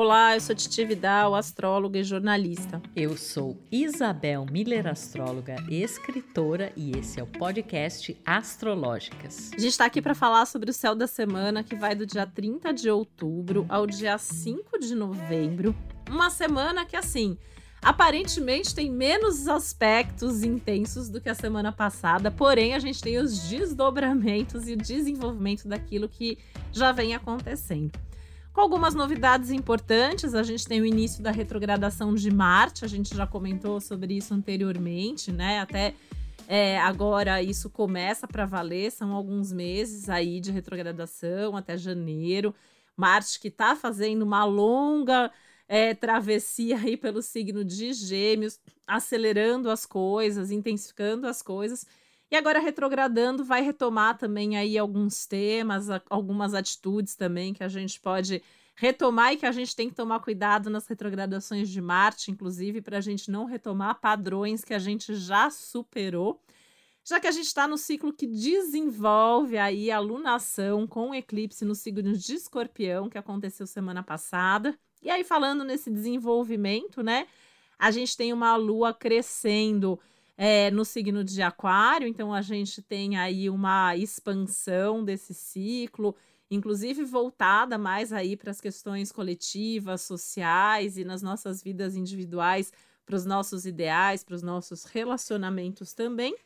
[0.00, 2.80] Olá, eu sou Titi Vidal, astróloga e jornalista.
[2.94, 9.50] Eu sou Isabel Miller, astróloga e escritora, e esse é o podcast Astrológicas.
[9.52, 12.24] A gente está aqui para falar sobre o céu da semana, que vai do dia
[12.24, 15.74] 30 de outubro ao dia 5 de novembro.
[16.08, 17.36] Uma semana que, assim,
[17.82, 23.48] aparentemente tem menos aspectos intensos do que a semana passada, porém a gente tem os
[23.48, 26.38] desdobramentos e o desenvolvimento daquilo que
[26.70, 27.90] já vem acontecendo
[28.58, 30.34] com algumas novidades importantes.
[30.34, 34.34] A gente tem o início da retrogradação de Marte, a gente já comentou sobre isso
[34.34, 35.60] anteriormente, né?
[35.60, 35.94] Até
[36.48, 42.52] é, agora isso começa para valer, são alguns meses aí de retrogradação até janeiro.
[42.96, 45.30] Marte que está fazendo uma longa
[45.68, 51.86] é, travessia aí pelo signo de Gêmeos, acelerando as coisas, intensificando as coisas.
[52.30, 57.98] E agora retrogradando vai retomar também aí alguns temas, algumas atitudes também que a gente
[57.98, 58.42] pode
[58.74, 62.98] retomar e que a gente tem que tomar cuidado nas retrogradações de Marte, inclusive, para
[62.98, 66.40] a gente não retomar padrões que a gente já superou.
[67.02, 71.64] Já que a gente está no ciclo que desenvolve aí a lunação com o eclipse
[71.64, 74.78] no signo de Escorpião, que aconteceu semana passada.
[75.02, 77.26] E aí, falando nesse desenvolvimento, né?
[77.78, 79.98] A gente tem uma lua crescendo
[80.40, 86.14] é, no signo de Aquário, então a gente tem aí uma expansão desse ciclo,
[86.48, 92.72] inclusive voltada mais aí para as questões coletivas, sociais e nas nossas vidas individuais,
[93.04, 96.36] para os nossos ideais, para os nossos relacionamentos também.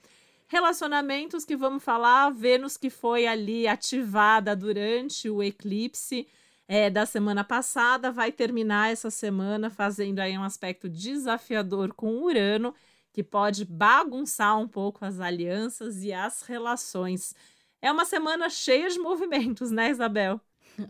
[0.48, 6.26] Relacionamentos que vamos falar, Vênus que foi ali ativada durante o eclipse
[6.66, 12.74] é, da semana passada, vai terminar essa semana fazendo aí um aspecto desafiador com Urano
[13.12, 17.34] que pode bagunçar um pouco as alianças e as relações.
[17.80, 20.40] É uma semana cheia de movimentos, né, Isabel?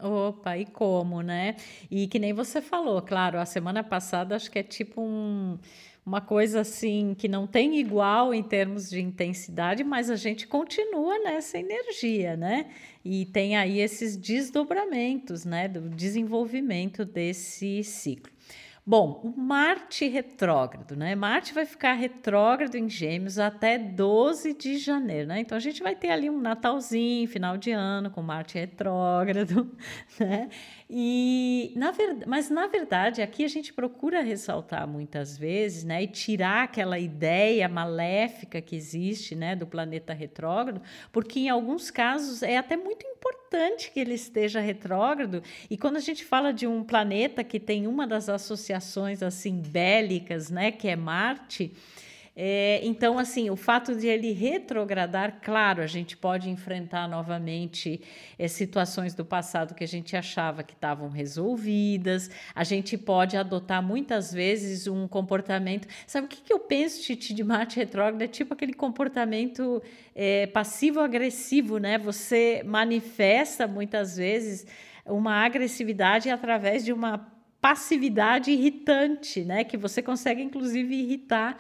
[0.01, 1.57] Opa, e como, né?
[1.91, 5.59] E que nem você falou, claro, a semana passada acho que é tipo um,
[6.05, 11.19] uma coisa assim que não tem igual em termos de intensidade, mas a gente continua
[11.19, 12.71] nessa energia, né?
[13.05, 18.33] E tem aí esses desdobramentos, né, do desenvolvimento desse ciclo.
[18.85, 21.15] Bom, o Marte retrógrado, né?
[21.15, 25.39] Marte vai ficar retrógrado em Gêmeos até 12 de janeiro, né?
[25.39, 29.71] Então a gente vai ter ali um Natalzinho, final de ano com Marte retrógrado,
[30.19, 30.49] né?
[30.91, 36.09] E na verdade, mas na verdade aqui a gente procura ressaltar muitas vezes, né, e
[36.09, 40.83] tirar aquela ideia maléfica que existe, né, do planeta retrógrado,
[41.13, 43.42] porque em alguns casos é até muito importante
[43.93, 45.43] que ele esteja retrógrado.
[45.71, 50.51] E quando a gente fala de um planeta que tem uma das associações assim bélicas,
[50.51, 51.73] né, que é Marte,
[52.35, 58.01] é, então, assim, o fato de ele retrogradar, claro, a gente pode enfrentar novamente
[58.39, 63.83] é, situações do passado que a gente achava que estavam resolvidas, a gente pode adotar
[63.83, 65.87] muitas vezes um comportamento.
[66.07, 68.23] Sabe o que, que eu penso, Titi, de Marte retrógrado?
[68.23, 69.83] É tipo aquele comportamento
[70.15, 71.99] é, passivo-agressivo, né?
[71.99, 74.67] Você manifesta muitas vezes
[75.05, 79.65] uma agressividade através de uma passividade irritante, né?
[79.65, 81.59] Que você consegue, inclusive, irritar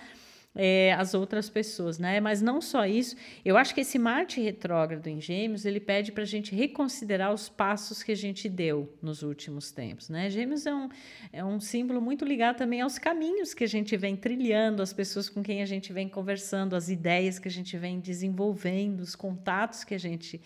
[0.54, 2.20] é, as outras pessoas, né?
[2.20, 6.22] Mas não só isso, eu acho que esse Marte retrógrado em Gêmeos ele pede para
[6.22, 10.28] a gente reconsiderar os passos que a gente deu nos últimos tempos, né?
[10.28, 10.88] Gêmeos é um,
[11.32, 15.28] é um símbolo muito ligado também aos caminhos que a gente vem trilhando, as pessoas
[15.28, 19.84] com quem a gente vem conversando, as ideias que a gente vem desenvolvendo, os contatos
[19.84, 20.40] que a gente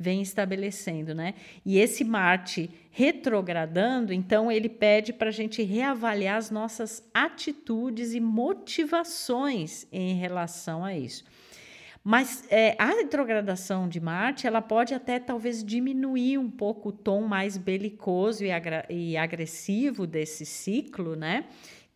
[0.00, 1.34] vem estabelecendo, né?
[1.64, 8.20] E esse Marte retrogradando, então ele pede para a gente reavaliar as nossas atitudes e
[8.20, 11.22] motivações em relação a isso.
[12.02, 17.20] Mas é, a retrogradação de Marte, ela pode até talvez diminuir um pouco o tom
[17.20, 18.48] mais belicoso e,
[18.88, 21.44] e agressivo desse ciclo, né?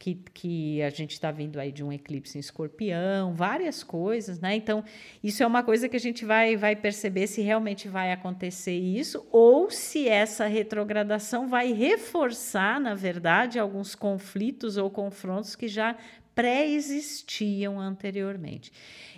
[0.04, 4.54] Que, que a gente está vindo aí de um eclipse em escorpião, várias coisas, né?
[4.54, 4.84] Então,
[5.22, 9.26] isso é uma coisa que a gente vai, vai perceber se realmente vai acontecer isso
[9.32, 15.96] ou se essa retrogradação vai reforçar, na verdade, alguns conflitos ou confrontos que já
[16.34, 18.70] pré-existiam anteriormente.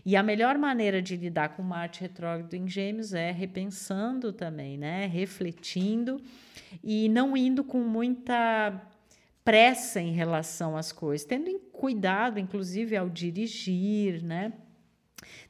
[0.05, 5.07] E a melhor maneira de lidar com Marte retrógrado em Gêmeos é repensando também, né?
[5.07, 6.21] Refletindo
[6.85, 8.81] e não indo com muita
[9.47, 14.53] pressa em relação às coisas, tendo cuidado, inclusive, ao dirigir, né?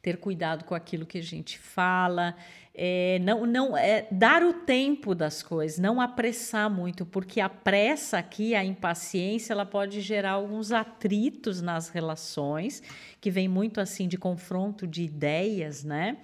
[0.02, 2.36] Ter cuidado com aquilo que a gente fala,
[2.74, 8.18] é, não, não é, dar o tempo das coisas, não apressar muito, porque a pressa
[8.18, 12.82] aqui, a impaciência, ela pode gerar alguns atritos nas relações,
[13.18, 16.18] que vem muito assim de confronto de ideias, né?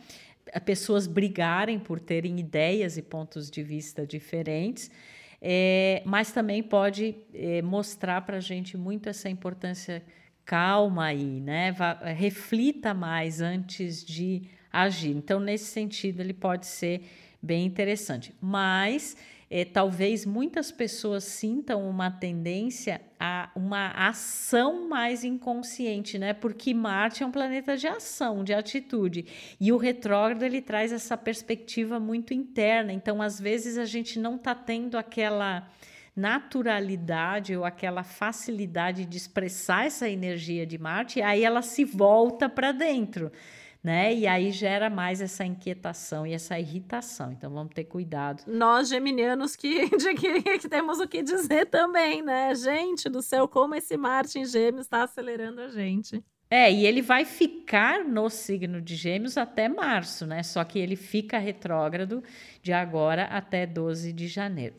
[0.66, 4.90] Pessoas brigarem por terem ideias e pontos de vista diferentes.
[5.44, 10.00] É, mas também pode é, mostrar para a gente muito essa importância
[10.44, 11.72] calma aí, né?
[11.72, 14.42] Vá, reflita mais antes de
[14.72, 15.16] agir.
[15.16, 17.02] Então, nesse sentido, ele pode ser
[17.42, 18.32] bem interessante.
[18.40, 19.16] Mas
[19.54, 26.32] é, talvez muitas pessoas sintam uma tendência a uma ação mais inconsciente, né?
[26.32, 29.26] Porque Marte é um planeta de ação, de atitude.
[29.60, 32.94] E o retrógrado ele traz essa perspectiva muito interna.
[32.94, 35.68] Então, às vezes, a gente não está tendo aquela
[36.16, 42.72] naturalidade ou aquela facilidade de expressar essa energia de Marte, aí ela se volta para
[42.72, 43.30] dentro
[43.82, 44.14] né?
[44.14, 47.32] E aí gera mais essa inquietação e essa irritação.
[47.32, 48.44] Então vamos ter cuidado.
[48.46, 52.54] Nós geminianos que, que, que temos o que dizer também, né?
[52.54, 56.22] Gente do céu, como esse Marte em Gêmeos está acelerando a gente.
[56.48, 60.42] É, e ele vai ficar no signo de Gêmeos até março, né?
[60.42, 62.22] Só que ele fica retrógrado
[62.62, 64.74] de agora até 12 de janeiro.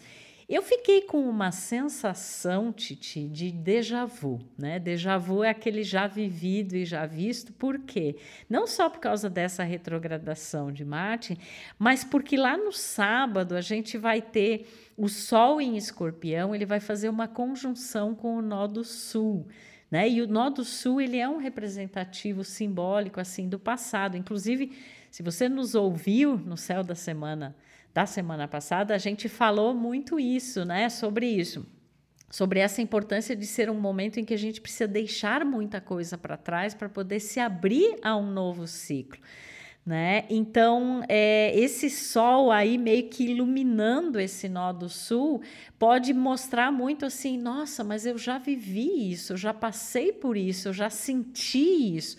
[0.48, 4.78] Eu fiquei com uma sensação, Titi, de déjà vu, né?
[4.78, 8.18] Déjà vu é aquele já vivido e já visto, por quê?
[8.50, 11.38] Não só por causa dessa retrogradação de Marte,
[11.80, 14.68] mas porque lá no sábado a gente vai ter
[14.98, 19.48] o Sol em Escorpião, ele vai fazer uma conjunção com o nó do Sul.
[19.90, 20.10] Né?
[20.10, 24.18] E o nó do sul ele é um representativo simbólico assim do passado.
[24.18, 24.76] Inclusive,
[25.12, 27.56] se você nos ouviu no céu da semana
[27.94, 30.90] da semana passada, a gente falou muito isso, né?
[30.90, 31.66] Sobre isso.
[32.30, 36.18] Sobre essa importância de ser um momento em que a gente precisa deixar muita coisa
[36.18, 39.22] para trás para poder se abrir a um novo ciclo.
[39.86, 40.24] Né?
[40.30, 45.42] Então, é, esse sol aí meio que iluminando esse nó do sul
[45.78, 50.70] pode mostrar muito assim: nossa, mas eu já vivi isso, eu já passei por isso,
[50.70, 52.16] eu já senti isso.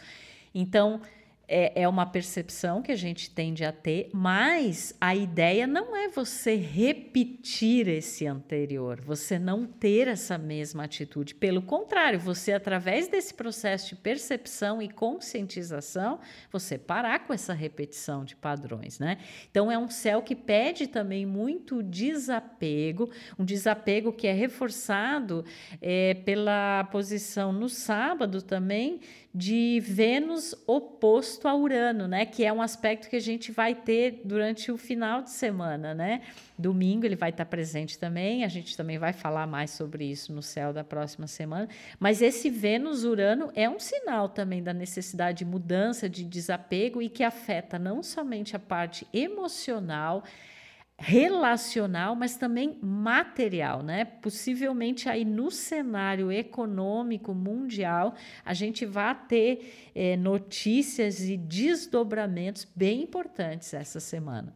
[0.55, 1.00] Então,
[1.46, 6.08] é, é uma percepção que a gente tende a ter, mas a ideia não é
[6.08, 11.35] você repetir esse anterior, você não ter essa mesma atitude.
[11.35, 16.19] Pelo contrário, você, através desse processo de percepção e conscientização,
[16.50, 19.19] você parar com essa repetição de padrões, né?
[19.50, 25.44] Então, é um céu que pede também muito desapego, um desapego que é reforçado
[25.81, 29.00] é, pela posição no sábado também
[29.35, 32.25] de Vênus oposto a Urano, né?
[32.27, 36.23] Que é um aspecto que a gente vai ter durante o final de semana, né?
[36.59, 38.45] Domingo ele vai estar presente também.
[38.45, 41.69] A gente também vai falar mais sobre isso no céu da próxima semana.
[41.99, 47.23] Mas esse Vênus-Urano é um sinal também da necessidade de mudança, de desapego e que
[47.23, 50.25] afeta não somente a parte emocional
[50.99, 54.05] relacional, mas também material, né?
[54.05, 58.14] Possivelmente aí no cenário econômico mundial
[58.44, 64.55] a gente vai ter é, notícias e desdobramentos bem importantes essa semana.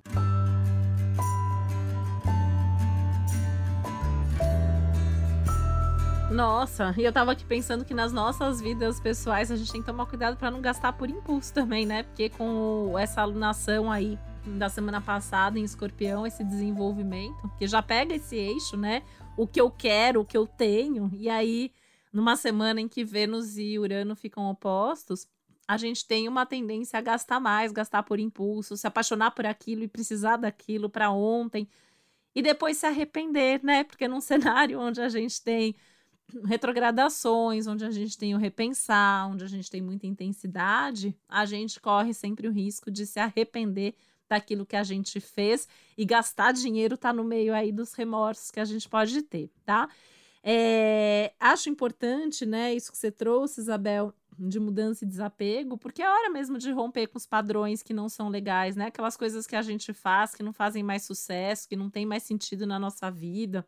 [6.31, 9.87] Nossa, e eu tava aqui pensando que nas nossas vidas pessoais a gente tem que
[9.87, 12.03] tomar cuidado para não gastar por impulso também, né?
[12.03, 14.19] Porque com essa alunação aí
[14.57, 19.03] da semana passada em Escorpião, esse desenvolvimento, que já pega esse eixo, né?
[19.37, 21.73] O que eu quero, o que eu tenho, e aí,
[22.13, 25.27] numa semana em que Vênus e Urano ficam opostos,
[25.67, 29.83] a gente tem uma tendência a gastar mais, gastar por impulso, se apaixonar por aquilo
[29.83, 31.69] e precisar daquilo para ontem,
[32.35, 33.85] e depois se arrepender, né?
[33.85, 35.77] Porque num cenário onde a gente tem
[36.45, 41.81] retrogradações, onde a gente tem o repensar, onde a gente tem muita intensidade, a gente
[41.81, 43.95] corre sempre o risco de se arrepender
[44.29, 45.67] daquilo que a gente fez
[45.97, 49.89] e gastar dinheiro tá no meio aí dos remorsos que a gente pode ter, tá?
[50.43, 56.09] É, acho importante, né, isso que você trouxe, Isabel, de mudança e desapego, porque é
[56.09, 58.87] hora mesmo de romper com os padrões que não são legais, né?
[58.87, 62.23] Aquelas coisas que a gente faz que não fazem mais sucesso, que não tem mais
[62.23, 63.67] sentido na nossa vida,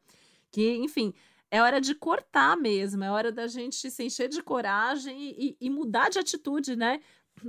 [0.50, 1.12] que, enfim,
[1.50, 5.68] é hora de cortar mesmo, é hora da gente se encher de coragem e, e
[5.68, 7.00] mudar de atitude, né?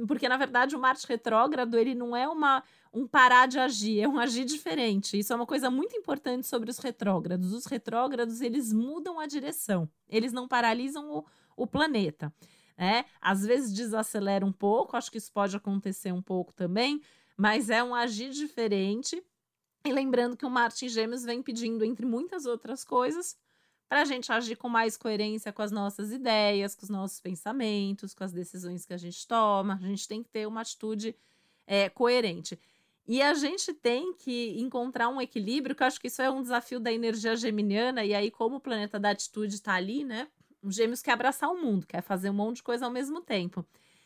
[0.08, 4.08] Porque, na verdade, o Marte retrógrado, ele não é uma, um parar de agir, é
[4.08, 5.18] um agir diferente.
[5.18, 7.54] Isso é uma coisa muito importante sobre os retrógrados.
[7.54, 12.34] Os retrógrados, eles mudam a direção, eles não paralisam o, o planeta.
[12.78, 13.06] Né?
[13.22, 17.02] Às vezes desacelera um pouco, acho que isso pode acontecer um pouco também,
[17.38, 19.24] mas é um agir diferente.
[19.86, 23.38] E lembrando que o Marte em Gêmeos vem pedindo, entre muitas outras coisas,
[23.88, 28.14] para a gente agir com mais coerência com as nossas ideias, com os nossos pensamentos,
[28.14, 29.80] com as decisões que a gente toma.
[29.82, 31.16] A gente tem que ter uma atitude
[31.68, 32.60] é, coerente.
[33.12, 36.42] E a gente tem que encontrar um equilíbrio, que eu acho que isso é um
[36.42, 40.30] desafio da energia geminiana, e aí, como o planeta da atitude está ali, né?
[40.64, 43.66] Os gêmeos quer abraçar o mundo, quer fazer um monte de coisa ao mesmo tempo.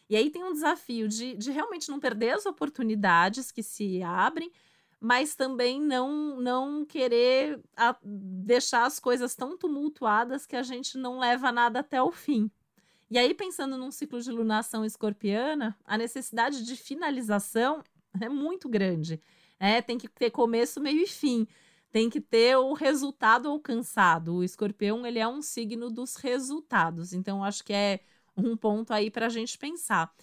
[0.09, 4.51] E aí tem um desafio de, de realmente não perder as oportunidades que se abrem,
[4.99, 11.19] mas também não não querer a, deixar as coisas tão tumultuadas que a gente não
[11.19, 12.49] leva nada até o fim.
[13.11, 17.83] E aí, pensando num ciclo de lunação escorpiana, a necessidade de finalização
[18.21, 19.21] é muito grande.
[19.59, 19.81] Né?
[19.81, 21.47] Tem que ter começo, meio e fim.
[21.91, 24.35] Tem que ter o resultado alcançado.
[24.35, 27.13] O escorpião ele é um signo dos resultados.
[27.13, 28.01] Então, acho que é
[28.35, 30.13] um ponto aí para a gente pensar.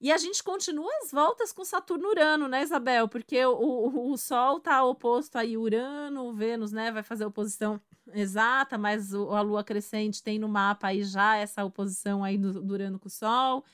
[0.00, 3.08] E a gente continua as voltas com Saturno-Urano, né, Isabel?
[3.08, 7.80] Porque o, o, o Sol tá oposto aí Urano, Vênus, né, vai fazer oposição
[8.12, 12.60] exata, mas o, a Lua crescente tem no mapa aí já essa oposição aí do,
[12.60, 13.64] do Urano com o Sol.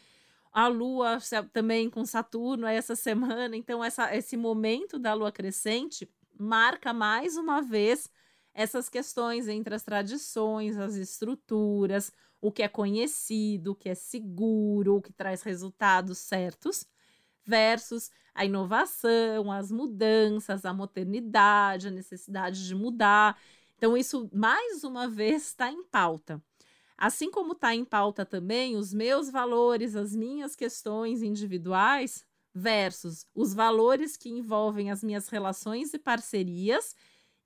[0.53, 1.19] A Lua
[1.53, 3.57] também com Saturno essa semana.
[3.57, 8.09] Então, essa, esse momento da Lua crescente marca mais uma vez
[8.53, 14.97] essas questões entre as tradições, as estruturas, o que é conhecido, o que é seguro,
[14.97, 16.87] o que traz resultados certos,
[17.45, 23.39] versus a inovação, as mudanças, a modernidade, a necessidade de mudar.
[23.77, 26.43] Então, isso mais uma vez está em pauta.
[27.01, 33.55] Assim como está em pauta também os meus valores, as minhas questões individuais, versus os
[33.55, 36.95] valores que envolvem as minhas relações e parcerias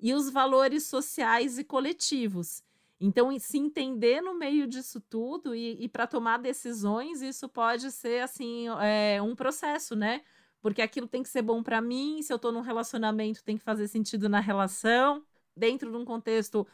[0.01, 2.65] e os valores sociais e coletivos.
[3.01, 8.23] Então, se entender no meio disso tudo e, e para tomar decisões, isso pode ser
[8.23, 10.23] assim é, um processo, né?
[10.61, 12.21] Porque aquilo tem que ser bom para mim.
[12.23, 15.23] Se eu estou num relacionamento, tem que fazer sentido na relação,
[15.57, 16.67] dentro de um contexto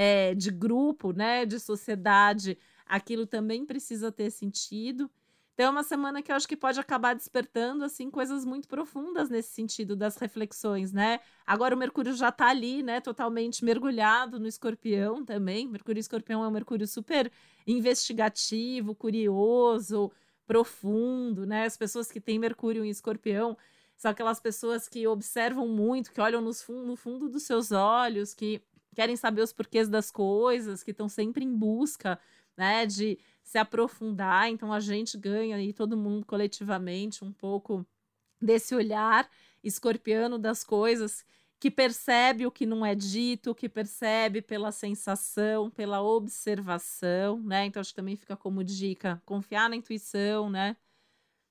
[0.00, 1.44] é, de grupo, né?
[1.44, 5.10] De sociedade, aquilo também precisa ter sentido.
[5.52, 9.28] Então é uma semana que eu acho que pode acabar despertando assim coisas muito profundas
[9.28, 11.18] nesse sentido das reflexões, né?
[11.44, 15.66] Agora o Mercúrio já tá ali, né, totalmente mergulhado no Escorpião também.
[15.66, 17.28] Mercúrio Escorpião é um Mercúrio super
[17.66, 20.12] investigativo, curioso,
[20.46, 21.64] profundo, né?
[21.64, 23.56] As pessoas que têm Mercúrio em Escorpião
[23.96, 28.32] são aquelas pessoas que observam muito, que olham nos fun no fundo dos seus olhos,
[28.32, 28.62] que
[28.98, 32.18] querem saber os porquês das coisas, que estão sempre em busca,
[32.56, 34.50] né, de se aprofundar.
[34.50, 37.86] Então a gente ganha aí, todo mundo coletivamente, um pouco
[38.42, 39.30] desse olhar
[39.62, 41.24] escorpiano das coisas,
[41.60, 47.66] que percebe o que não é dito, que percebe pela sensação, pela observação, né?
[47.66, 50.76] Então acho que também fica como dica confiar na intuição, né?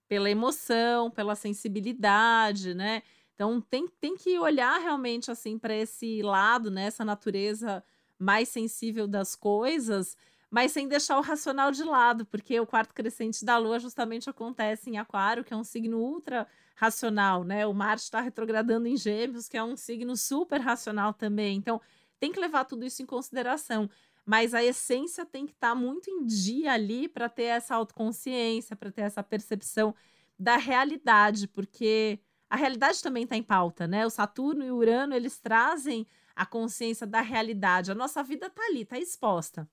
[0.09, 3.03] Pela emoção, pela sensibilidade, né?
[3.37, 6.87] Então tem, tem que olhar realmente assim para esse lado, né?
[6.87, 7.83] Essa natureza
[8.19, 10.17] mais sensível das coisas
[10.49, 14.89] mas sem deixar o racional de lado, porque o quarto crescente da Lua justamente acontece
[14.89, 17.67] em Aquário, que é um signo ultra racional, né?
[17.67, 21.57] O Marte está retrogradando em Gêmeos, que é um signo super racional também.
[21.57, 21.81] Então,
[22.19, 23.89] tem que levar tudo isso em consideração.
[24.25, 28.75] Mas a essência tem que estar tá muito em dia ali para ter essa autoconsciência,
[28.75, 29.93] para ter essa percepção
[30.39, 34.05] da realidade, porque a realidade também está em pauta, né?
[34.05, 37.91] O Saturno e o Urano, eles trazem a consciência da realidade.
[37.91, 39.67] A nossa vida está ali, está exposta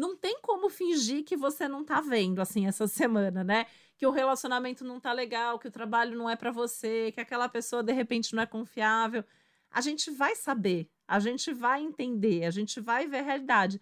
[0.00, 3.66] não tem como fingir que você não tá vendo assim essa semana, né?
[3.96, 7.48] Que o relacionamento não tá legal, que o trabalho não é para você, que aquela
[7.48, 9.22] pessoa de repente não é confiável.
[9.70, 13.80] A gente vai saber, a gente vai entender, a gente vai ver a realidade.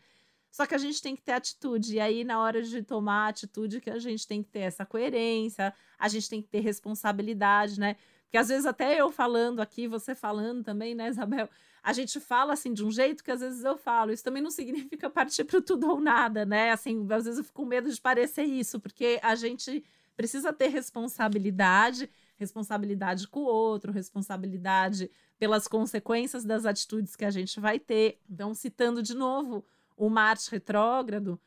[0.51, 1.95] Só que a gente tem que ter atitude.
[1.95, 5.73] E aí, na hora de tomar atitude, que a gente tem que ter essa coerência,
[5.99, 7.97] a gente tem que ter responsabilidade, né?
[8.29, 11.49] Porque às vezes até eu falando aqui, você falando também, né, Isabel?
[11.83, 14.13] A gente fala assim de um jeito que às vezes eu falo.
[14.13, 16.71] Isso também não significa partir para tudo ou nada, né?
[16.71, 19.83] Assim, às vezes eu fico com medo de parecer isso, porque a gente
[20.15, 27.59] precisa ter responsabilidade, responsabilidade com o outro, responsabilidade pelas consequências das atitudes que a gente
[27.59, 28.21] vai ter.
[28.29, 29.65] Então, citando de novo
[29.97, 31.41] o Marte retrógrado,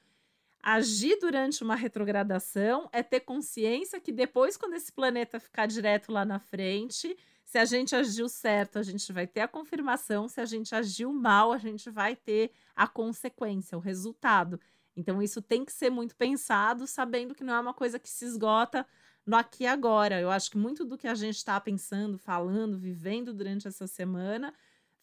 [0.63, 6.23] Agir durante uma retrogradação é ter consciência que depois, quando esse planeta ficar direto lá
[6.23, 10.45] na frente, se a gente agiu certo, a gente vai ter a confirmação, se a
[10.45, 14.59] gente agiu mal, a gente vai ter a consequência, o resultado.
[14.95, 18.25] Então, isso tem que ser muito pensado, sabendo que não é uma coisa que se
[18.25, 18.85] esgota
[19.25, 20.19] no aqui e agora.
[20.19, 24.53] Eu acho que muito do que a gente está pensando, falando, vivendo durante essa semana,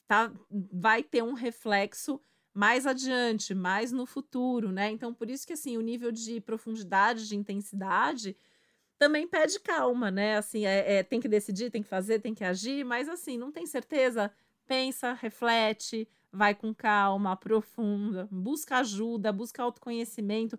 [0.06, 0.32] tá,
[0.72, 2.20] vai ter um reflexo
[2.54, 4.90] mais adiante, mais no futuro, né?
[4.90, 8.36] Então, por isso que assim, o nível de profundidade, de intensidade
[8.98, 10.36] também pede calma, né?
[10.36, 13.52] Assim, é, é, tem que decidir, tem que fazer, tem que agir, mas assim, não
[13.52, 14.30] tem certeza,
[14.66, 20.58] pensa, reflete, vai com calma, aprofunda, busca ajuda, busca autoconhecimento.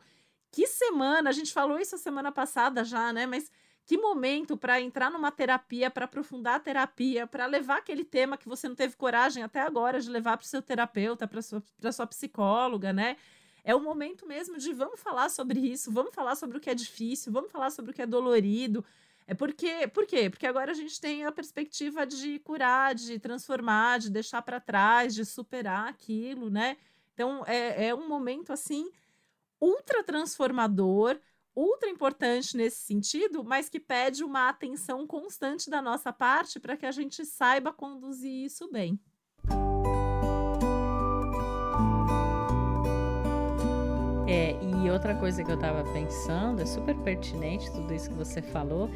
[0.52, 3.26] Que semana, a gente falou isso a semana passada já, né?
[3.26, 3.52] Mas
[3.90, 8.48] que momento para entrar numa terapia, para aprofundar a terapia, para levar aquele tema que
[8.48, 12.06] você não teve coragem até agora de levar para o seu terapeuta, para sua, sua
[12.06, 13.18] psicóloga, né?
[13.64, 16.76] É o momento mesmo de vamos falar sobre isso, vamos falar sobre o que é
[16.76, 18.86] difícil, vamos falar sobre o que é dolorido,
[19.26, 20.30] É porque, por quê?
[20.30, 25.16] Porque agora a gente tem a perspectiva de curar, de transformar, de deixar para trás,
[25.16, 26.78] de superar aquilo, né?
[27.16, 28.92] Então é, é um momento assim
[29.60, 31.20] ultra transformador,
[31.56, 36.86] ultra importante nesse sentido, mas que pede uma atenção constante da nossa parte para que
[36.86, 39.00] a gente saiba conduzir isso bem.
[44.28, 48.44] É, e outra coisa que eu estava pensando, é super pertinente tudo isso que você
[48.44, 48.90] falou,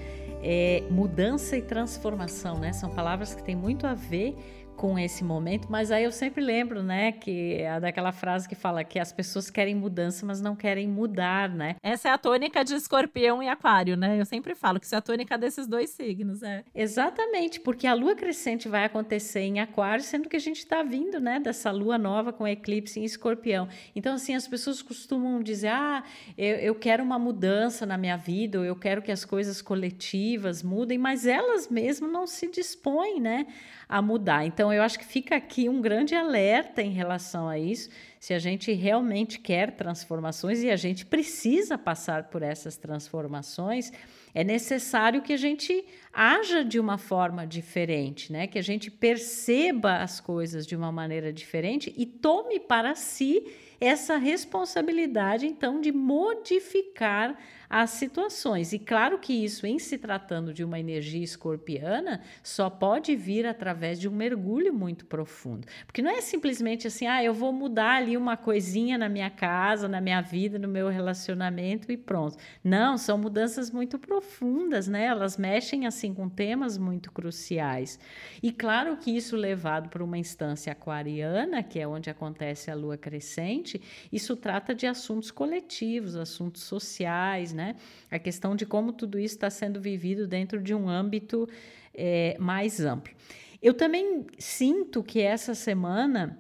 [0.43, 2.72] é mudança e transformação, né?
[2.72, 4.36] São palavras que têm muito a ver
[4.75, 8.84] com esse momento, mas aí eu sempre lembro, né, que é daquela frase que fala
[8.84, 11.75] que as pessoas querem mudança, mas não querem mudar, né?
[11.82, 14.20] Essa é a tônica de escorpião e aquário, né?
[14.20, 16.63] Eu sempre falo que isso é a tônica desses dois signos, é.
[16.74, 21.20] Exatamente, porque a lua crescente vai acontecer em aquário, sendo que a gente está vindo,
[21.20, 23.68] né, dessa lua nova com eclipse em escorpião.
[23.96, 26.03] Então, assim, as pessoas costumam dizer, ah,
[26.38, 30.62] eu, eu quero uma mudança na minha vida, ou eu quero que as coisas coletivas
[30.62, 33.48] mudem, mas elas mesmas não se dispõem, né,
[33.88, 34.46] a mudar.
[34.46, 37.89] Então, eu acho que fica aqui um grande alerta em relação a isso.
[38.20, 43.91] Se a gente realmente quer transformações e a gente precisa passar por essas transformações,
[44.34, 48.48] é necessário que a gente haja de uma forma diferente, né?
[48.48, 53.43] Que a gente perceba as coisas de uma maneira diferente e tome para si
[53.79, 57.38] essa responsabilidade, então, de modificar
[57.75, 58.72] as situações.
[58.72, 64.00] E claro que isso, em se tratando de uma energia escorpiana, só pode vir através
[64.00, 65.68] de um mergulho muito profundo.
[65.88, 69.88] Porque não é simplesmente assim, ah, eu vou mudar ali uma coisinha na minha casa,
[69.88, 72.38] na minha vida, no meu relacionamento e pronto.
[72.63, 75.06] Não, são mudanças muito profundas, né?
[75.06, 78.00] Elas mexem assim com temas muito cruciais.
[78.44, 82.98] E claro que isso levado para uma instância aquariana, que é onde acontece a lua
[82.98, 87.62] crescente, isso trata de assuntos coletivos, assuntos sociais, né?
[87.63, 87.75] Né?
[88.12, 91.48] A questão de como tudo isso está sendo vivido dentro de um âmbito
[91.93, 93.13] é, mais amplo.
[93.62, 96.38] Eu também sinto que essa semana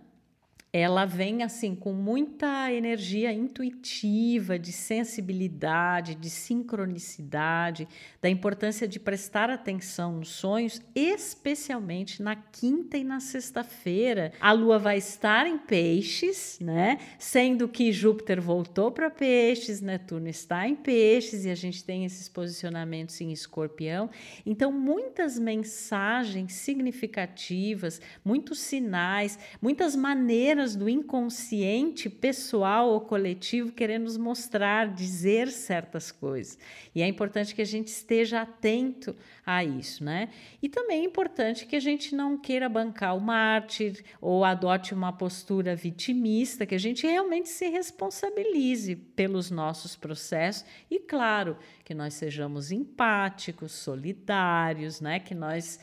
[0.75, 7.87] ela vem assim com muita energia intuitiva, de sensibilidade, de sincronicidade,
[8.19, 14.33] da importância de prestar atenção nos sonhos, especialmente na quinta e na sexta-feira.
[14.41, 16.97] A lua vai estar em peixes, né?
[17.19, 22.27] Sendo que Júpiter voltou para peixes, Netuno está em peixes e a gente tem esses
[22.27, 24.09] posicionamentos em escorpião.
[24.43, 34.17] Então, muitas mensagens significativas, muitos sinais, muitas maneiras do inconsciente pessoal ou coletivo querendo nos
[34.17, 36.57] mostrar, dizer certas coisas.
[36.95, 40.29] E é importante que a gente esteja atento a isso, né?
[40.61, 45.11] E também é importante que a gente não queira bancar o mártir ou adote uma
[45.11, 52.13] postura vitimista, que a gente realmente se responsabilize pelos nossos processos e, claro, que nós
[52.13, 55.19] sejamos empáticos, solidários, né?
[55.19, 55.79] Que nós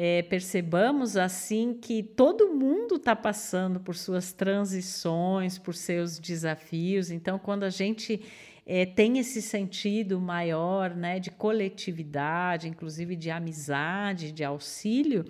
[0.00, 7.10] é, percebamos assim que todo mundo está passando por suas transições, por seus desafios.
[7.10, 8.22] Então, quando a gente
[8.64, 15.24] é, tem esse sentido maior né, de coletividade, inclusive de amizade, de auxílio,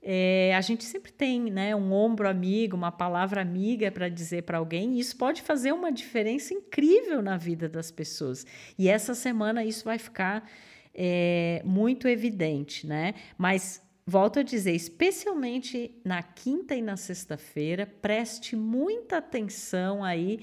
[0.00, 4.58] é, a gente sempre tem né, um ombro amigo, uma palavra amiga para dizer para
[4.58, 8.46] alguém, e isso pode fazer uma diferença incrível na vida das pessoas.
[8.78, 10.48] E essa semana isso vai ficar
[10.94, 13.14] é, muito evidente, né?
[13.36, 20.40] Mas volto a dizer, especialmente na quinta e na sexta-feira, preste muita atenção aí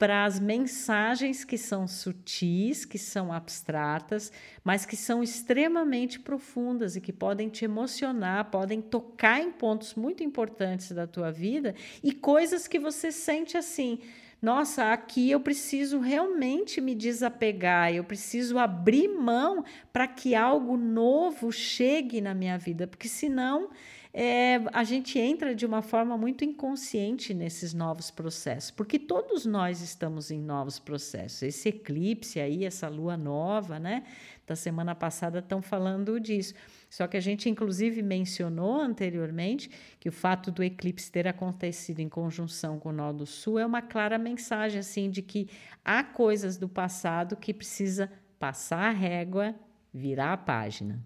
[0.00, 4.32] para as mensagens que são sutis, que são abstratas,
[4.64, 10.24] mas que são extremamente profundas e que podem te emocionar, podem tocar em pontos muito
[10.24, 13.98] importantes da tua vida e coisas que você sente assim
[14.42, 21.52] nossa, aqui eu preciso realmente me desapegar, eu preciso abrir mão para que algo novo
[21.52, 23.68] chegue na minha vida, porque senão
[24.14, 29.82] é, a gente entra de uma forma muito inconsciente nesses novos processos, porque todos nós
[29.82, 31.42] estamos em novos processos.
[31.42, 34.04] Esse eclipse aí, essa lua nova, né,
[34.46, 36.54] da semana passada, estão falando disso.
[36.90, 42.08] Só que a gente, inclusive, mencionou anteriormente que o fato do eclipse ter acontecido em
[42.08, 45.48] conjunção com o Nó do Sul é uma clara mensagem assim de que
[45.84, 49.54] há coisas do passado que precisa passar a régua,
[49.94, 51.00] virar a página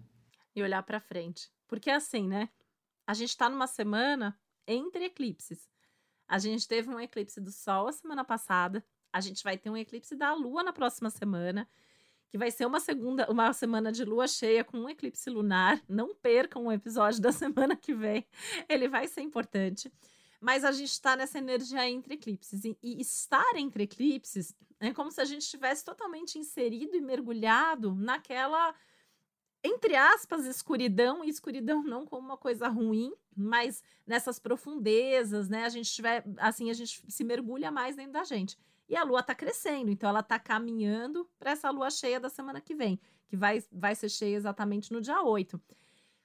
[0.55, 1.51] e olhar para frente.
[1.67, 2.49] Porque assim, né?
[3.05, 4.35] A gente está numa semana
[4.67, 5.69] entre eclipses.
[6.27, 8.83] A gente teve um eclipse do Sol a semana passada.
[9.13, 11.69] A gente vai ter um eclipse da Lua na próxima semana
[12.29, 15.81] que vai ser uma segunda, uma semana de lua cheia com um eclipse lunar.
[15.87, 18.25] Não percam o episódio da semana que vem,
[18.67, 19.91] ele vai ser importante.
[20.41, 22.63] Mas a gente está nessa energia entre eclipses.
[22.65, 28.75] E, estar entre eclipses é como se a gente estivesse totalmente inserido e mergulhado naquela
[29.65, 35.65] entre aspas, escuridão, e escuridão não como uma coisa ruim, mas nessas profundezas, né?
[35.65, 38.55] A gente tiver, assim, a gente se mergulha mais dentro da gente.
[38.87, 42.61] E a lua está crescendo, então ela está caminhando para essa lua cheia da semana
[42.61, 45.59] que vem, que vai, vai ser cheia exatamente no dia 8.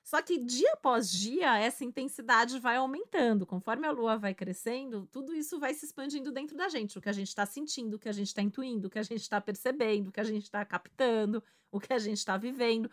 [0.02, 3.46] Só que dia após dia, essa intensidade vai aumentando.
[3.46, 6.98] Conforme a lua vai crescendo, tudo isso vai se expandindo dentro da gente.
[6.98, 9.02] O que a gente está sentindo, o que a gente está intuindo, o que a
[9.02, 12.90] gente está percebendo, o que a gente está captando, o que a gente está vivendo.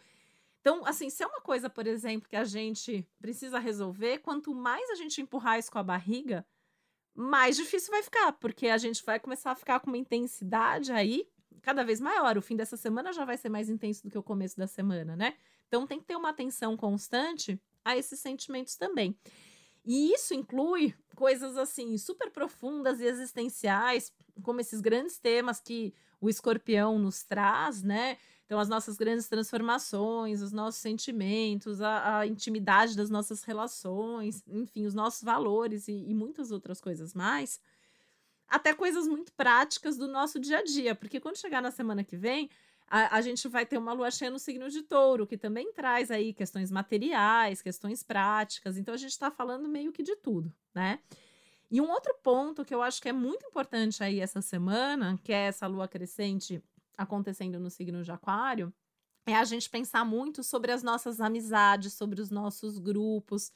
[0.61, 4.89] Então, assim, se é uma coisa, por exemplo, que a gente precisa resolver, quanto mais
[4.89, 6.45] a gente empurrar isso com a barriga,
[7.17, 11.27] mais difícil vai ficar, porque a gente vai começar a ficar com uma intensidade aí
[11.63, 12.37] cada vez maior.
[12.37, 15.15] O fim dessa semana já vai ser mais intenso do que o começo da semana,
[15.15, 15.35] né?
[15.67, 19.17] Então tem que ter uma atenção constante a esses sentimentos também.
[19.83, 26.29] E isso inclui coisas assim super profundas e existenciais, como esses grandes temas que o
[26.29, 28.17] escorpião nos traz, né?
[28.47, 34.85] Então, as nossas grandes transformações, os nossos sentimentos, a, a intimidade das nossas relações, enfim,
[34.85, 37.59] os nossos valores e, e muitas outras coisas mais.
[38.47, 42.15] Até coisas muito práticas do nosso dia a dia, porque quando chegar na semana que
[42.15, 42.49] vem,
[42.89, 46.09] a, a, gente vai ter uma lua cheia no signo de touro, que também traz
[46.09, 48.77] aí questões materiais, questões práticas.
[48.77, 50.99] Então a gente está falando meio que de tudo, né?
[51.69, 55.33] E um outro ponto que eu acho que é muito importante aí essa semana, que
[55.33, 56.63] é essa lua crescente
[56.97, 58.73] acontecendo no signo de Aquário,
[59.25, 63.51] é a gente pensar muito sobre as nossas amizades, sobre os nossos grupos,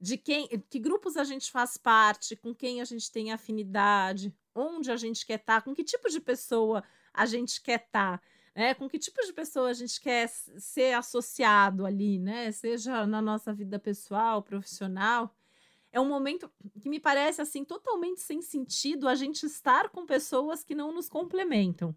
[0.00, 4.90] de quem, que grupos a gente faz parte, com quem a gente tem afinidade, onde
[4.90, 8.24] a gente quer estar, tá, com que tipo de pessoa a gente quer estar, tá,
[8.54, 8.74] né?
[8.74, 12.52] Com que tipo de pessoa a gente quer ser associado ali, né?
[12.52, 15.34] Seja na nossa vida pessoal, profissional.
[15.90, 20.62] É um momento que me parece assim totalmente sem sentido a gente estar com pessoas
[20.62, 21.96] que não nos complementam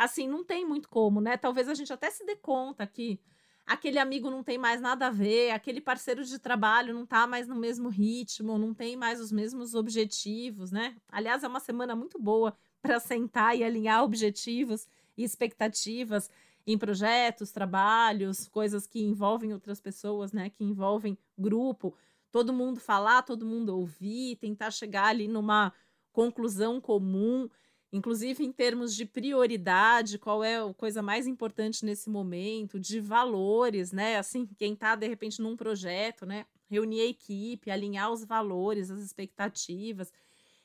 [0.00, 1.36] assim, não tem muito como, né?
[1.36, 3.20] Talvez a gente até se dê conta que
[3.66, 7.46] aquele amigo não tem mais nada a ver, aquele parceiro de trabalho não tá mais
[7.46, 10.96] no mesmo ritmo, não tem mais os mesmos objetivos, né?
[11.06, 16.30] Aliás, é uma semana muito boa para sentar e alinhar objetivos e expectativas
[16.66, 20.48] em projetos, trabalhos, coisas que envolvem outras pessoas, né?
[20.48, 21.94] Que envolvem grupo,
[22.32, 25.74] todo mundo falar, todo mundo ouvir, tentar chegar ali numa
[26.10, 27.50] conclusão comum
[27.92, 33.90] inclusive em termos de prioridade, qual é a coisa mais importante nesse momento, de valores,
[33.90, 34.16] né?
[34.16, 36.46] Assim, quem está de repente num projeto, né?
[36.68, 40.12] Reunir a equipe, alinhar os valores, as expectativas.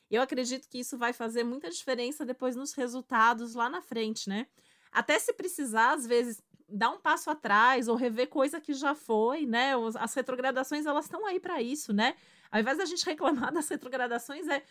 [0.08, 4.46] Eu acredito que isso vai fazer muita diferença depois nos resultados lá na frente, né?
[4.92, 9.46] Até se precisar, às vezes, dar um passo atrás ou rever coisa que já foi,
[9.46, 9.72] né?
[9.96, 12.14] As retrogradações, elas estão aí para isso, né?
[12.50, 14.62] Ao invés da gente reclamar das retrogradações, é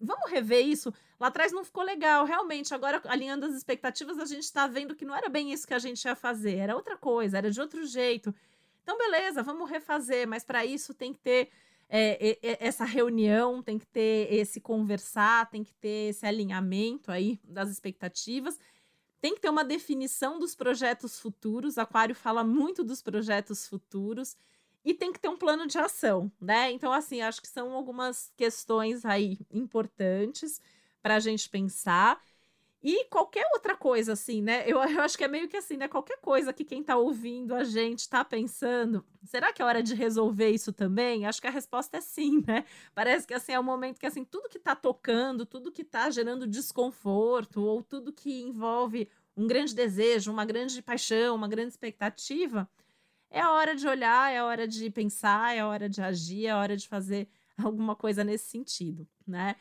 [0.00, 0.92] vamos rever isso.
[1.18, 2.74] Lá atrás não ficou legal, realmente.
[2.74, 5.78] Agora, alinhando as expectativas, a gente está vendo que não era bem isso que a
[5.78, 8.34] gente ia fazer, era outra coisa, era de outro jeito.
[8.82, 11.50] Então, beleza, vamos refazer, mas para isso tem que ter
[11.88, 17.70] é, essa reunião, tem que ter esse conversar, tem que ter esse alinhamento aí das
[17.70, 18.58] expectativas.
[19.20, 21.76] Tem que ter uma definição dos projetos futuros.
[21.76, 24.36] Aquário fala muito dos projetos futuros
[24.84, 26.70] e tem que ter um plano de ação, né?
[26.70, 30.60] Então, assim, acho que são algumas questões aí importantes
[31.02, 32.20] para a gente pensar.
[32.80, 34.62] E qualquer outra coisa, assim, né?
[34.66, 35.88] Eu, eu acho que é meio que assim, né?
[35.88, 39.94] Qualquer coisa que quem está ouvindo a gente está pensando, será que é hora de
[39.94, 41.26] resolver isso também?
[41.26, 42.64] Acho que a resposta é sim, né?
[42.94, 45.82] Parece que assim é o um momento que assim, tudo que está tocando, tudo que
[45.82, 51.70] está gerando desconforto, ou tudo que envolve um grande desejo, uma grande paixão, uma grande
[51.70, 52.68] expectativa,
[53.30, 56.46] é a hora de olhar, é a hora de pensar, é a hora de agir,
[56.46, 59.56] é a hora de fazer alguma coisa nesse sentido, né?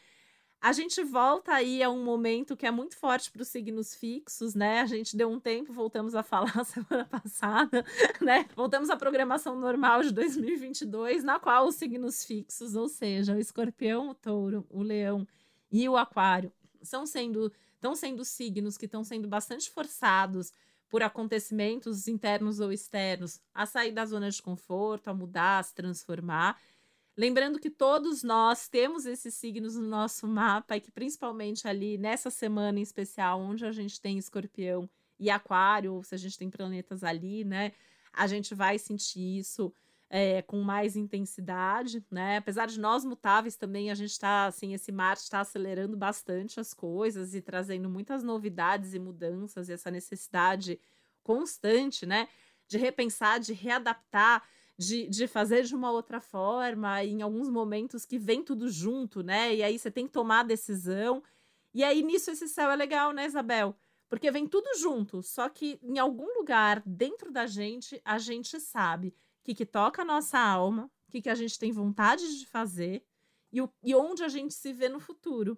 [0.60, 4.56] A gente volta aí a um momento que é muito forte para os signos fixos,
[4.56, 4.82] né?
[4.82, 7.86] A gente deu um tempo, voltamos a falar semana passada,
[8.20, 8.48] né?
[8.56, 14.10] Voltamos à programação normal de 2022, na qual os signos fixos, ou seja, o escorpião,
[14.10, 15.28] o touro, o leão
[15.72, 16.52] e o aquário,
[16.82, 20.52] são sendo, estão sendo signos que estão sendo bastante forçados
[20.90, 25.74] por acontecimentos internos ou externos, a sair da zona de conforto, a mudar, a se
[25.74, 26.60] transformar.
[27.16, 32.30] Lembrando que todos nós temos esses signos no nosso mapa e que principalmente ali nessa
[32.30, 36.50] semana em especial, onde a gente tem escorpião e aquário, ou se a gente tem
[36.50, 37.72] planetas ali, né?
[38.14, 39.74] A gente vai sentir isso
[40.10, 42.38] é, com mais intensidade, né?
[42.38, 46.74] Apesar de nós mutáveis também, a gente está assim, esse Marte está acelerando bastante as
[46.74, 50.80] coisas e trazendo muitas novidades e mudanças, e essa necessidade
[51.24, 52.28] constante, né?
[52.68, 54.44] De repensar, de readaptar,
[54.78, 59.56] de, de fazer de uma outra forma, em alguns momentos que vem tudo junto, né?
[59.56, 61.22] E aí você tem que tomar a decisão.
[61.74, 63.76] E aí, nisso, esse céu é legal, né, Isabel?
[64.08, 69.14] Porque vem tudo junto, só que em algum lugar dentro da gente, a gente sabe
[69.48, 73.02] que, que toca a nossa alma, o que, que a gente tem vontade de fazer
[73.50, 75.58] e, o, e onde a gente se vê no futuro.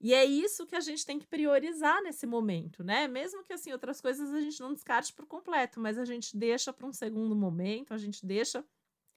[0.00, 3.08] E é isso que a gente tem que priorizar nesse momento, né?
[3.08, 6.72] Mesmo que assim outras coisas a gente não descarte por completo, mas a gente deixa
[6.72, 8.64] para um segundo momento, a gente deixa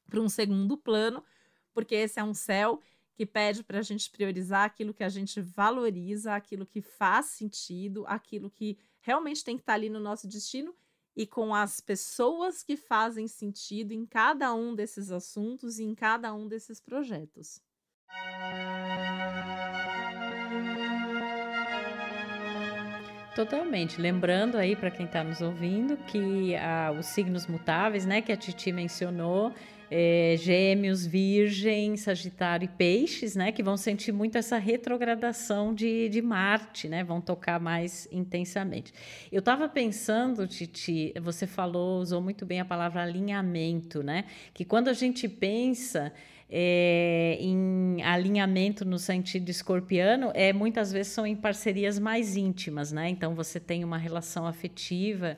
[0.10, 1.23] para um segundo plano,
[1.71, 2.82] porque esse é um céu
[3.13, 8.03] que pede para a gente priorizar aquilo que a gente valoriza, aquilo que faz sentido,
[8.08, 10.75] aquilo que realmente tem que estar tá ali no nosso destino
[11.17, 16.32] e com as pessoas que fazem sentido em cada um desses assuntos e em cada
[16.32, 17.60] um desses projetos.
[23.38, 24.02] Totalmente.
[24.02, 28.36] Lembrando aí para quem está nos ouvindo que ah, os signos mutáveis, né, que a
[28.36, 29.54] Titi mencionou,
[29.91, 36.19] é, Gêmeos, Virgem, Sagitário e Peixes, né, que vão sentir muito essa retrogradação de, de
[36.19, 38.91] Marte, né, vão tocar mais intensamente.
[39.32, 44.88] Eu estava pensando, Titi, você falou, usou muito bem a palavra alinhamento, né, que quando
[44.88, 46.12] a gente pensa
[46.49, 53.10] é, em alinhamento no sentido escorpiano, é, muitas vezes são em parcerias mais íntimas, né?
[53.10, 55.38] Então você tem uma relação afetiva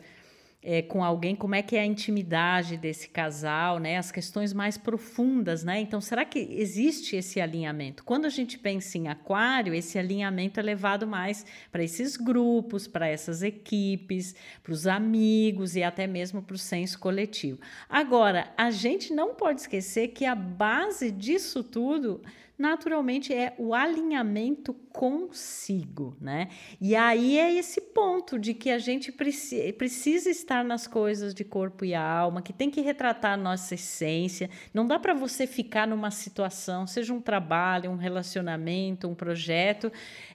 [0.62, 3.98] é, com alguém, como é que é a intimidade desse casal, né?
[3.98, 5.80] As questões mais profundas, né?
[5.80, 8.04] Então, será que existe esse alinhamento?
[8.04, 13.08] Quando a gente pensa em aquário, esse alinhamento é levado mais para esses grupos, para
[13.08, 17.60] essas equipes, para os amigos e até mesmo para o senso coletivo.
[17.88, 22.22] Agora, a gente não pode esquecer que a base disso tudo
[22.60, 26.50] naturalmente é o alinhamento consigo, né?
[26.82, 31.46] E aí é esse ponto de que a gente preci precisa estar nas coisas de
[31.46, 34.50] corpo e alma, que tem que retratar a nossa essência.
[34.74, 39.90] Não dá para você ficar numa situação, seja um trabalho, um relacionamento, um projeto,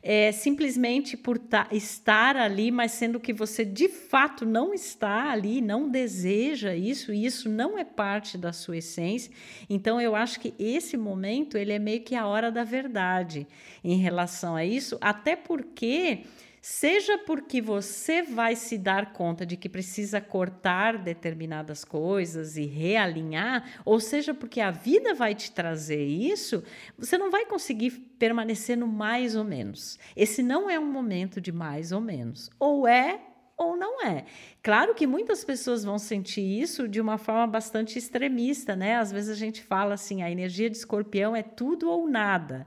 [0.06, 1.40] é, simplesmente por
[1.72, 7.24] estar ali, mas sendo que você de fato não está ali, não deseja isso, e
[7.24, 9.32] isso não é parte da sua essência.
[9.68, 13.46] Então eu acho que esse momento ele é meio que a hora da verdade
[13.82, 16.24] em relação a isso, até porque
[16.64, 23.82] seja porque você vai se dar conta de que precisa cortar determinadas coisas e realinhar,
[23.84, 26.64] ou seja porque a vida vai te trazer isso,
[26.96, 29.98] você não vai conseguir permanecer no mais ou menos.
[30.16, 32.50] Esse não é um momento de mais ou menos.
[32.58, 33.20] Ou é
[33.58, 34.24] ou não é.
[34.62, 38.96] Claro que muitas pessoas vão sentir isso de uma forma bastante extremista, né?
[38.96, 42.66] Às vezes a gente fala assim, a energia de escorpião é tudo ou nada,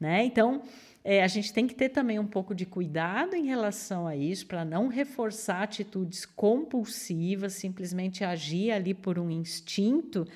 [0.00, 0.24] né?
[0.24, 0.60] Então,
[1.04, 4.46] é, a gente tem que ter também um pouco de cuidado em relação a isso,
[4.46, 10.26] para não reforçar atitudes compulsivas, simplesmente agir ali por um instinto,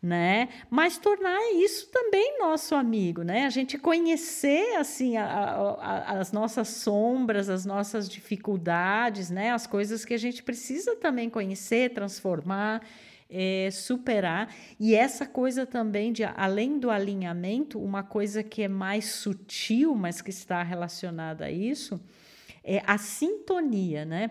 [0.00, 0.48] né?
[0.70, 3.46] Mas tornar isso também nosso amigo, né?
[3.46, 9.52] A gente conhecer assim a, a, as nossas sombras, as nossas dificuldades, né?
[9.52, 12.82] As coisas que a gente precisa também conhecer, transformar.
[13.30, 14.54] É, superar.
[14.80, 20.22] E essa coisa também de além do alinhamento uma coisa que é mais sutil mas
[20.22, 22.00] que está relacionada a isso
[22.62, 24.30] é a sintonia né,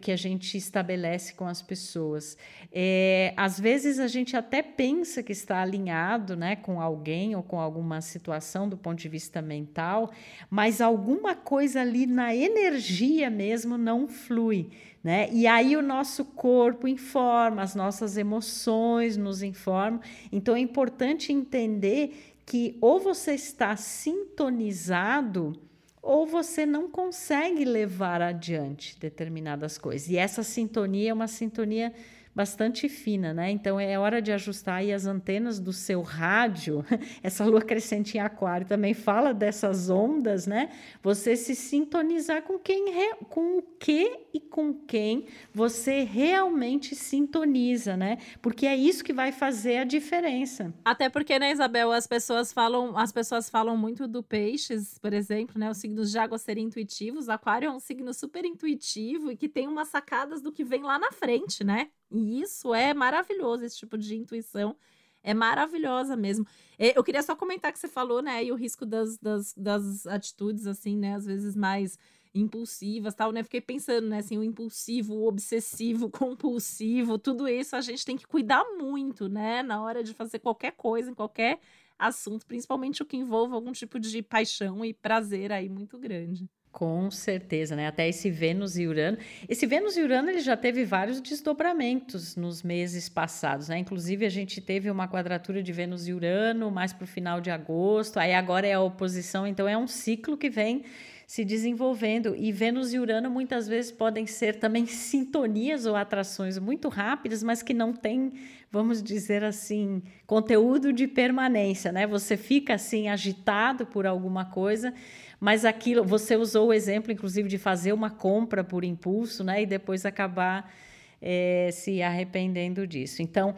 [0.00, 2.36] que a gente estabelece com as pessoas.
[2.72, 7.58] É, às vezes a gente até pensa que está alinhado né, com alguém ou com
[7.58, 10.10] alguma situação do ponto de vista mental,
[10.48, 14.70] mas alguma coisa ali na energia mesmo não flui.
[15.02, 15.28] Né?
[15.32, 20.00] E aí o nosso corpo informa, as nossas emoções nos informam.
[20.30, 25.60] Então é importante entender que ou você está sintonizado
[26.02, 30.08] ou você não consegue levar adiante determinadas coisas.
[30.08, 31.94] E essa sintonia é uma sintonia
[32.34, 33.50] bastante fina, né?
[33.50, 36.84] Então é hora de ajustar aí as antenas do seu rádio.
[37.22, 40.70] Essa lua crescente em aquário também fala dessas ondas, né?
[41.02, 42.82] Você se sintonizar com quem
[43.28, 48.18] com o que e com quem você realmente sintoniza, né?
[48.40, 50.72] Porque é isso que vai fazer a diferença.
[50.84, 55.58] Até porque, né, Isabel, as pessoas falam, as pessoas falam muito do peixes, por exemplo,
[55.58, 55.70] né?
[55.70, 57.28] Os signos de água serem intuitivos.
[57.28, 60.98] Aquário é um signo super intuitivo e que tem umas sacadas do que vem lá
[60.98, 61.88] na frente, né?
[62.12, 64.76] E isso é maravilhoso, esse tipo de intuição
[65.22, 66.46] é maravilhosa mesmo.
[66.78, 70.66] Eu queria só comentar que você falou, né, e o risco das, das, das atitudes,
[70.66, 71.98] assim, né, às vezes mais
[72.34, 77.80] impulsivas, tal, né, fiquei pensando, né, assim, o impulsivo, o obsessivo, compulsivo, tudo isso a
[77.80, 81.60] gente tem que cuidar muito, né, na hora de fazer qualquer coisa, em qualquer
[81.98, 86.48] assunto, principalmente o que envolva algum tipo de paixão e prazer aí muito grande.
[86.72, 87.86] Com certeza, né?
[87.86, 89.18] Até esse Vênus e Urano.
[89.46, 93.76] Esse Vênus e Urano ele já teve vários desdobramentos nos meses passados, né?
[93.76, 97.50] Inclusive a gente teve uma quadratura de Vênus e Urano mais para o final de
[97.50, 98.18] agosto.
[98.18, 100.82] Aí agora é a oposição, então é um ciclo que vem
[101.26, 102.34] se desenvolvendo.
[102.36, 107.62] E Vênus e Urano muitas vezes podem ser também sintonias ou atrações muito rápidas, mas
[107.62, 108.32] que não têm,
[108.70, 112.06] vamos dizer assim, conteúdo de permanência, né?
[112.06, 114.92] Você fica assim agitado por alguma coisa,
[115.40, 119.62] mas aquilo, você usou o exemplo, inclusive, de fazer uma compra por impulso, né?
[119.62, 120.72] E depois acabar
[121.20, 123.22] é, se arrependendo disso.
[123.22, 123.54] Então,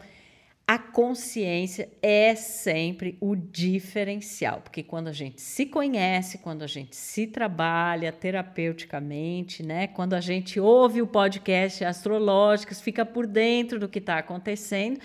[0.67, 6.95] a consciência é sempre o diferencial, porque quando a gente se conhece, quando a gente
[6.95, 13.87] se trabalha terapeuticamente, né, quando a gente ouve o podcast Astrológicos, fica por dentro do
[13.87, 14.99] que está acontecendo,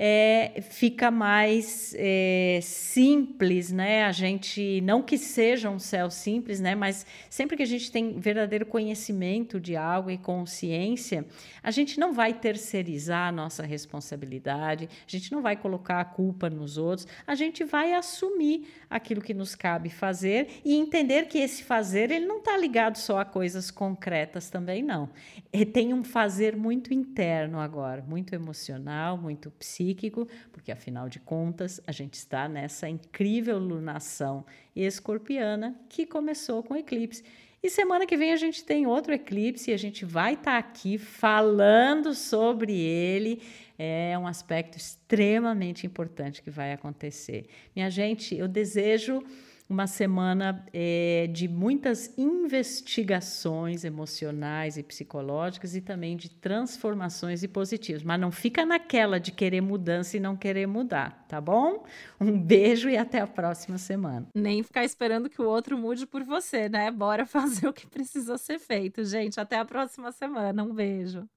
[0.00, 4.04] é, fica mais é, simples, né?
[4.04, 6.76] A gente, não que seja um céu simples, né?
[6.76, 11.26] Mas sempre que a gente tem verdadeiro conhecimento de algo e consciência,
[11.60, 16.48] a gente não vai terceirizar a nossa responsabilidade, a gente não vai colocar a culpa
[16.48, 21.64] nos outros, a gente vai assumir aquilo que nos cabe fazer e entender que esse
[21.64, 25.10] fazer ele não está ligado só a coisas concretas também, não.
[25.52, 31.18] Ele tem um fazer muito interno agora, muito emocional, muito psíquico psíquico, porque afinal de
[31.18, 37.22] contas a gente está nessa incrível lunação escorpiana que começou com eclipse.
[37.62, 40.58] E semana que vem a gente tem outro eclipse e a gente vai estar tá
[40.58, 43.42] aqui falando sobre ele.
[43.78, 47.46] É um aspecto extremamente importante que vai acontecer.
[47.74, 49.24] Minha gente, eu desejo
[49.68, 58.02] uma semana é, de muitas investigações emocionais e psicológicas e também de transformações e positivas.
[58.02, 61.84] Mas não fica naquela de querer mudança e não querer mudar, tá bom?
[62.18, 64.26] Um beijo e até a próxima semana.
[64.34, 66.90] Nem ficar esperando que o outro mude por você, né?
[66.90, 69.38] Bora fazer o que precisa ser feito, gente.
[69.38, 70.62] Até a próxima semana.
[70.64, 71.28] Um beijo.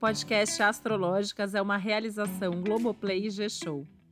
[0.00, 3.86] Podcast Astrológicas é uma realização Globoplay e G-Show.